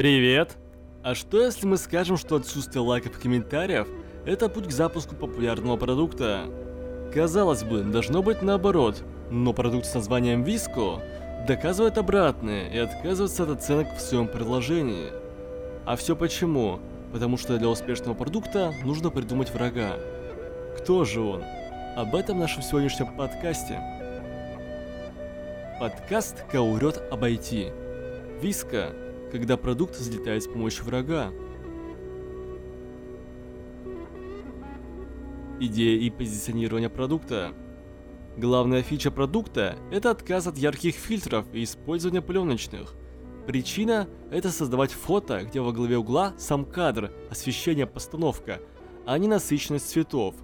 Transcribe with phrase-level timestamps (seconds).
[0.00, 0.56] Привет!
[1.02, 3.86] А что если мы скажем, что отсутствие лайков и комментариев–
[4.24, 6.44] это путь к запуску популярного продукта?
[7.12, 11.02] Казалось бы, должно быть наоборот, но продукт с названием Виско
[11.46, 15.12] доказывает обратное и отказывается от оценок в своем предложении.
[15.84, 16.80] А все почему?
[17.12, 19.98] Потому что для успешного продукта нужно придумать врага.
[20.78, 21.44] Кто же он?
[21.94, 23.78] Об этом в нашем сегодняшнем подкасте.
[25.78, 27.70] Подкаст «Каурет обойти».
[28.40, 28.94] Виска,
[29.30, 31.32] когда продукт взлетает с помощью врага.
[35.60, 37.52] Идея и позиционирование продукта.
[38.36, 42.94] Главная фича продукта– это отказ от ярких фильтров и использование пленочных.
[43.46, 48.60] Причина– это создавать фото, где во главе угла сам кадр, освещение, постановка,
[49.06, 50.34] а не насыщенность цветов.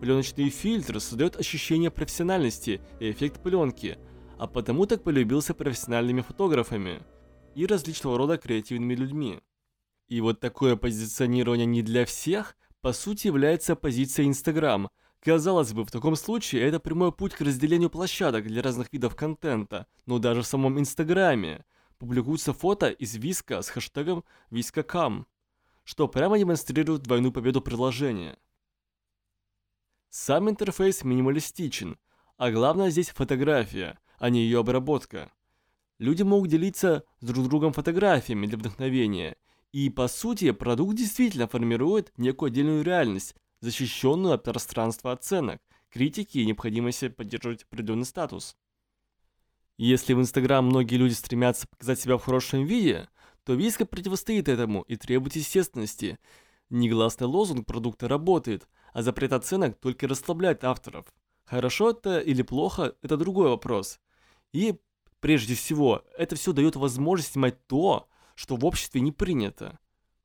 [0.00, 3.98] Пленочный фильтр создает ощущение профессиональности и эффект пленки,
[4.38, 7.00] а потому так полюбился профессиональными фотографами
[7.54, 9.40] и различного рода креативными людьми.
[10.08, 14.88] И вот такое позиционирование не для всех, по сути является позицией Instagram.
[15.20, 19.86] Казалось бы, в таком случае это прямой путь к разделению площадок для разных видов контента,
[20.04, 21.64] но даже в самом Инстаграме
[21.98, 25.24] публикуются фото из Виска с хэштегом ViskaCam,
[25.84, 28.36] что прямо демонстрирует двойную победу приложения.
[30.10, 31.96] Сам интерфейс минималистичен,
[32.36, 35.32] а главное здесь фотография, а не ее обработка.
[36.02, 39.36] Люди могут делиться с друг другом фотографиями для вдохновения,
[39.70, 46.44] и по сути продукт действительно формирует некую отдельную реальность, защищенную от пространства оценок, критики и
[46.44, 48.56] необходимости поддерживать определенный статус.
[49.78, 53.08] Если в Инстаграм многие люди стремятся показать себя в хорошем виде,
[53.44, 56.18] то Виска противостоит этому и требует естественности.
[56.68, 61.06] Негласный лозунг продукта работает, а запрет оценок только расслабляет авторов.
[61.44, 64.00] Хорошо это или плохо– это другой вопрос.
[64.52, 64.80] И
[65.22, 69.78] прежде всего, это все дает возможность снимать то, что в обществе не принято.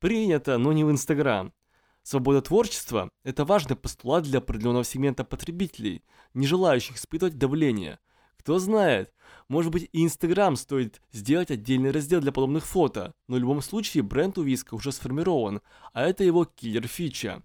[0.00, 1.54] Принято, но не в Инстаграм.
[2.02, 6.02] Свобода творчества– это важный постулат для определенного сегмента потребителей,
[6.34, 8.00] не желающих испытывать давление.
[8.36, 9.14] Кто знает,
[9.48, 14.02] может быть и Инстаграм стоит сделать отдельный раздел для подобных фото, но в любом случае
[14.02, 15.60] бренд у VSCO уже сформирован,
[15.92, 17.42] а это его киллер-фича.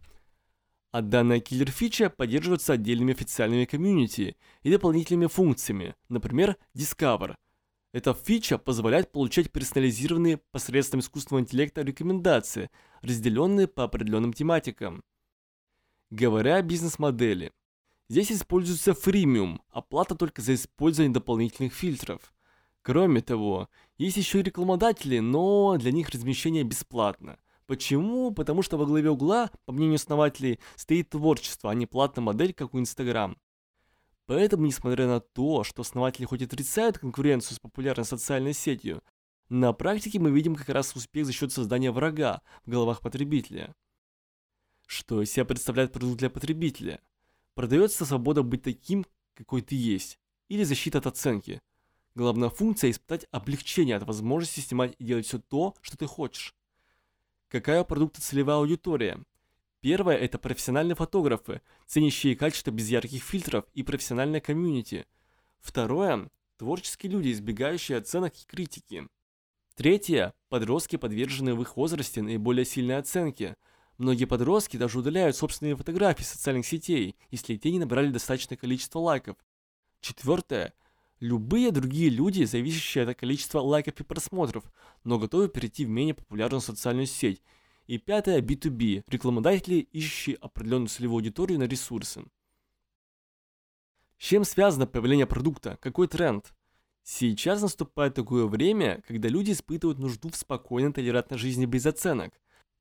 [0.95, 7.35] А данная киллер-фича поддерживается отдельными официальными комьюнити и дополнительными функциями, например, Discover.
[7.91, 12.69] Эта фича позволяет получать персонализированные посредством искусственного интеллекта рекомендации,
[13.01, 15.03] разделенные по определенным тематикам.
[16.11, 17.51] Говоря о бизнес-модели,
[18.07, 22.33] здесь используется фримиум, оплата только за использование дополнительных фильтров.
[22.83, 23.67] Кроме того,
[23.97, 27.37] есть еще и рекламодатели, но для них размещение бесплатно.
[27.67, 28.31] Почему?
[28.31, 32.73] Потому что во главе угла, по мнению основателей, стоит творчество, а не платная модель, как
[32.73, 33.37] у Instagram.
[34.27, 39.03] Поэтому, несмотря на то, что основатели хоть и отрицают конкуренцию с популярной социальной сетью,
[39.49, 43.75] на практике мы видим как раз успех за счет создания врага в головах потребителя.
[44.87, 47.01] Что из себя представляет продукт для потребителя?
[47.53, 49.05] Продается свобода быть таким,
[49.35, 51.61] какой ты есть, или защита от оценки.
[52.15, 56.55] Главная функция– испытать облегчение от возможности снимать и делать все то, что ты хочешь.
[57.55, 59.17] Какая у продукта целевая аудитория?
[59.79, 65.05] Первое– это профессиональные фотографы, ценящие качество без ярких фильтров и профессиональное комьюнити.
[65.61, 69.07] Второе– творческие люди, избегающие оценок и критики.
[69.73, 73.55] Третье– подростки, подверженные в их возрасте наиболее сильной оценке.
[73.97, 79.37] Многие подростки даже удаляют собственные фотографии социальных сетей, если те не набрали достаточное количество лайков.
[80.01, 80.73] Четвертое–
[81.19, 84.63] любые другие люди, зависящие от количества лайков и просмотров,
[85.03, 87.41] но готовы перейти в менее популярную социальную сеть–
[87.87, 92.23] и пятое B2B– рекламодатели, ищущие определенную целевую аудиторию на ресурсы.
[94.17, 95.77] Чем связано появление продукта?
[95.81, 96.53] Какой тренд?
[97.03, 102.33] Сейчас наступает такое время, когда люди испытывают нужду в спокойной толерантной жизни без оценок.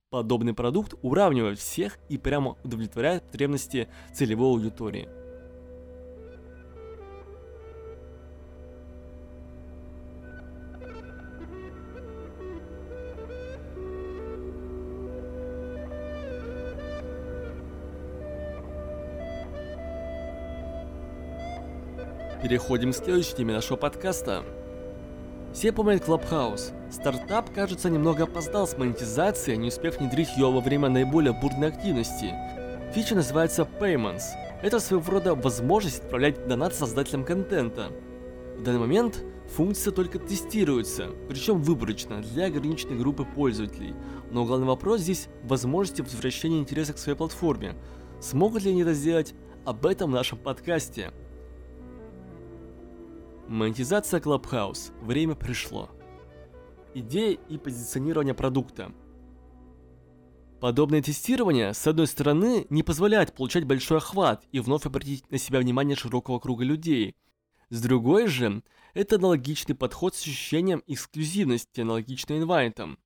[0.09, 5.24] Подобный продукт уравнивает всех и прямо удовлетворяет потребности целевой аудитории.
[22.45, 24.45] Переходим к следующей теме нашего подкаста.
[25.55, 26.75] Все помнят Clubhouse.
[26.93, 32.35] Стартап, кажется, немного опоздал с монетизацией, не успев внедрить ее во время наиболее бурной активности.
[32.93, 34.25] Фича называется Payments.
[34.61, 37.87] Это своего рода возможность отправлять донат создателям контента.
[38.59, 39.25] В данный момент
[39.57, 43.95] функция только тестируется, причем выборочно, для ограниченной группы пользователей.
[44.31, 47.75] Но главный вопрос здесь– возможности возвращения интереса к своей платформе.
[48.21, 49.33] Смогут ли они это сделать?
[49.65, 51.11] Об этом в нашем подкасте.
[53.49, 54.91] Монетизация Clubhouse.
[55.03, 55.91] Время пришло.
[56.95, 58.91] идея и позиционирование продукта.
[60.61, 65.59] Подобное тестирование, с одной стороны, не позволяет получать большой охват и вновь обратить на себя
[65.59, 67.17] внимание широкого круга людей.
[67.69, 68.63] С другой же,
[68.95, 72.99] это аналогичный подход с ощущением эксклюзивности, аналогичный инвайтам.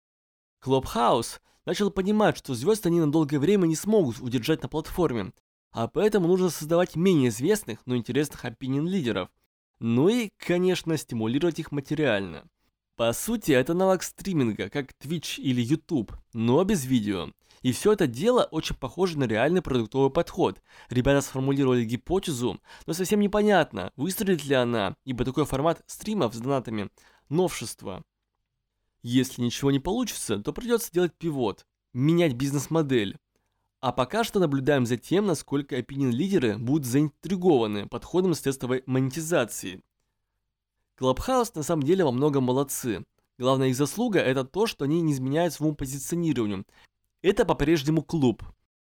[0.65, 5.33] Clubhouse начал понимать, что звезды они на долгое время не смогут удержать на платформе,
[5.73, 9.31] а поэтому нужно создавать менее известных, но интересных опинион-лидеров.
[9.81, 12.49] Ну и, конечно, стимулировать их материально.
[12.97, 17.31] По сути, это аналог стриминга, как Twitch или YouTube, но без видео.
[17.63, 20.61] И все это дело очень похоже на реальный продуктовый подход.
[20.91, 26.91] Ребята сформулировали гипотезу, но совсем непонятно, выстрелит ли она, ибо такой формат стримов с донатами–
[27.29, 28.05] новшество.
[29.03, 33.17] Если ничего не получится, то придется делать пивот, менять бизнес-модель.
[33.81, 39.83] А пока что наблюдаем за тем, насколько опинион-лидеры будут заинтригованы подходом с тестовой монетизации.
[40.99, 43.05] Clubhouse на самом деле во многом молодцы.
[43.39, 46.67] Главная их заслуга это то, что они не изменяют своему позиционированию.
[47.23, 48.43] Это по-прежнему клуб.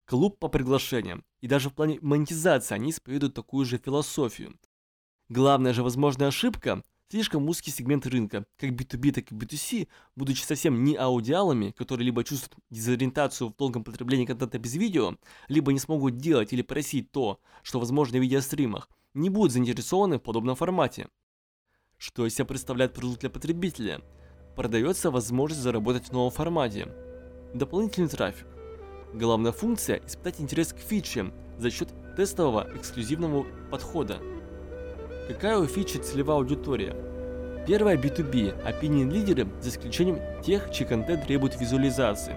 [0.06, 1.24] Клуб по приглашениям.
[1.42, 4.58] И даже в плане монетизации они исповедуют такую же философию.
[5.28, 10.84] Главная же возможная ошибка Слишком узкий сегмент рынка, как B2B, так и B2C, будучи совсем
[10.84, 15.16] не аудиалами, которые либо чувствуют дезориентацию в долгом потреблении контента без видео,
[15.48, 20.22] либо не смогут делать или просить то, что возможно в видеостримах, не будут заинтересованы в
[20.22, 21.08] подобном формате.
[21.98, 24.02] Что из себя представляет продукт для потребителя?
[24.54, 26.86] Продается возможность заработать в новом формате.
[27.54, 28.46] Дополнительный трафик.
[29.14, 34.22] Главная функция– испытать интерес к фиче за счет тестового эксклюзивного подхода.
[35.32, 36.92] Какая у фичи целевая аудитория?
[37.64, 42.34] Первая B2B, opinion лидеры, за исключением тех, чей контент требует визуализации.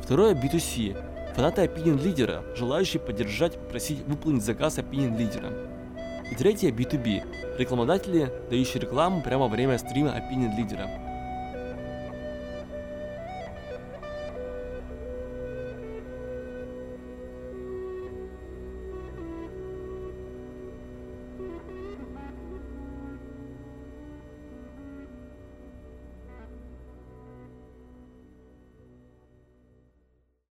[0.00, 5.52] Второе B2C, фанаты opinion лидера, желающие поддержать, попросить выполнить заказ opinion лидера.
[6.30, 10.88] И третье B2B, рекламодатели, дающие рекламу прямо во время стрима opinion лидера.